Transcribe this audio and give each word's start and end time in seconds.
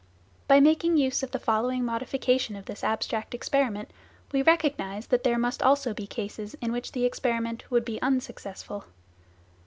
By 0.47 0.59
making 0.59 0.97
use 0.97 1.21
of 1.21 1.29
the 1.29 1.37
following 1.37 1.85
modification 1.85 2.55
of 2.55 2.65
this 2.65 2.83
abstract 2.83 3.35
experiment, 3.35 3.91
we 4.31 4.41
recognise 4.41 5.05
that 5.05 5.23
there 5.23 5.37
must 5.37 5.61
also 5.61 5.93
be 5.93 6.07
cases 6.07 6.55
in 6.55 6.71
which 6.71 6.93
the 6.93 7.05
experiment 7.05 7.69
would 7.69 7.85
be 7.85 8.01
unsuccessful. 8.01 8.85